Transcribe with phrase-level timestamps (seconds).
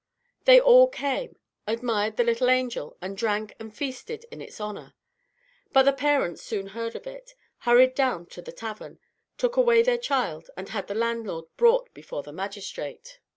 [0.45, 4.95] They all came, admired the little angel, and drank and feasted in its honour.
[5.73, 8.97] But the parents also soon heard of it, hurried down to the tavern,
[9.37, 13.19] took away their child, and had the landlord brought before the magistrate.